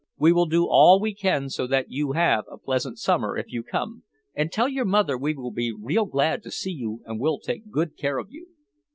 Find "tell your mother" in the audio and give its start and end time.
4.51-5.15